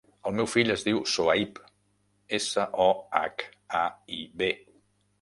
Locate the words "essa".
2.41-2.67